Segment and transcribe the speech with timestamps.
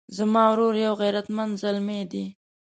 [0.17, 2.25] زما ورور یو غیرتمند زلمی ده